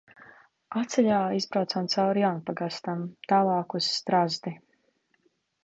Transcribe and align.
Atceļā 0.79 1.19
izbraucam 1.39 1.89
cauri 1.95 2.25
Jaunpagastam. 2.25 3.05
Tālāk 3.35 3.79
uz 3.81 3.93
Strazdi. 4.01 4.59